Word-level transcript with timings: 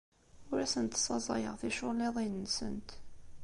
Ur 0.49 0.57
asent-ssaẓayeɣ 0.63 1.55
ticulliḍin-nsent. 1.61 2.89